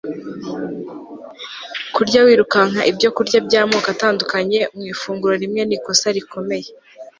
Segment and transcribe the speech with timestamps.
[1.95, 6.69] kurya wirukanka ibyokurya by'amoko atandukanye mu ifunguro rimwe ni ikosa rikomeye